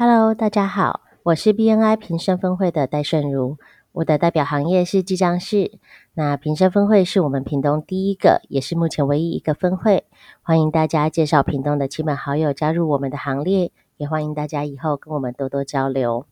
[0.00, 3.56] Hello，大家好，我是 BNI 平生分会的戴顺如，
[3.90, 5.72] 我的代表行业是记账室。
[6.14, 10.04] 那平生分会是我们屏东第一个，也是目前唯一一个分会，
[10.40, 16.26] 欢迎大家介绍屏东的亲朋好友加入我们的行列，也欢迎大家以后跟我们多多交流。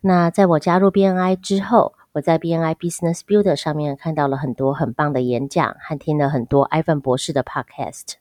[0.00, 8.14] 那在我加入 BNI 之后，我在 BNI Business Builder 上面看到了很多很棒的演讲，和听了很多 Ivan 博士的 Podcast。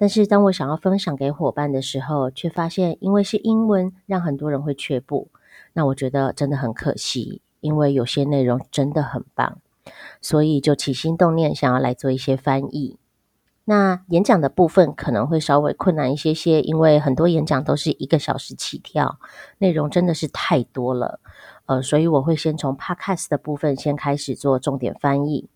[0.00, 5.28] 但是当我想要分享给伙伴的时候，却发现因为是英文，让很多人会却步。
[5.74, 9.58] 那我觉得真的很可惜，因为有些内容真的很棒，
[10.22, 12.96] 所以就起心动念想要来做一些翻译。
[13.66, 19.18] 那演讲的部分可能会稍微困难一些些，因为很多演讲都是一个小时起跳，
[19.58, 21.20] 内容真的是太多了。
[21.66, 25.50] 呃，所以我会先从 Podcast 的部分先开始做重点翻译。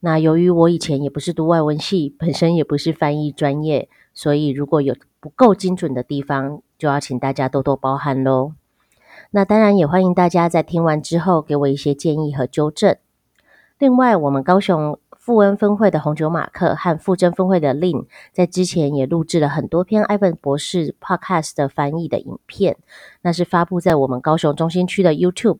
[0.00, 8.54] 那由于我以前也不是读外文系，本身也不是翻译专业，所以如果有不够精准的地方，就要请大家多多包涵喽。
[9.32, 12.96] 那当然也欢迎大家在听完之后给我一些建议和纠正。
[13.78, 22.78] 另外，我们高雄富恩分会的红酒马克和富珍分会的 Lin，在之前也录制了很多篇 Ivan 博士 Podcast 的翻译的影片，
[23.20, 25.58] 那是发布在我们高雄中心区的 YouTube，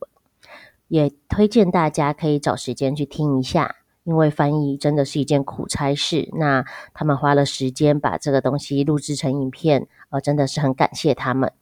[0.88, 3.76] 也推荐大家可以找时间去听一下。
[4.04, 11.52] 因为翻译真的是一件苦差事，那他们花了时间把这个东西录制成影片，呃，真的是很感谢他们。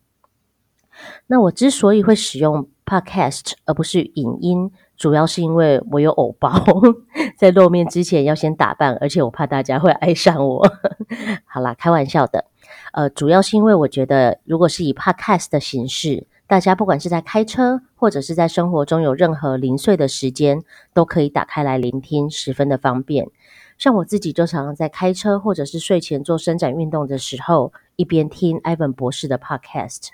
[1.27, 6.53] 那我之所以会使用 Podcast 而不是影音，主要是因为我有偶包，
[7.39, 10.67] 在露面之前要先打扮，而且我怕大家会爱上我。
[11.47, 12.47] 好啦，开玩笑的，
[12.92, 16.27] 呃，主要是因为我觉得，如果是以 Podcast 的形式。
[16.48, 23.28] 大家不管是在开车，或者是在生活中有任何零碎的时间，都可以打开来聆听，十分的方便。
[23.77, 30.08] 像我自己就常常在开车，或者是睡前做伸展运动的时候，一边听 Ivan 博士的 Podcast。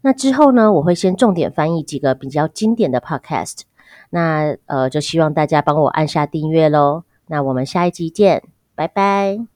[0.00, 3.60] 那之后呢，我会先重点翻译几个比较经典的 Podcast。
[4.10, 7.04] 那呃，就希望大家帮我按下订阅喽。
[7.26, 8.42] 那我们下一集见，
[8.74, 9.51] 拜拜。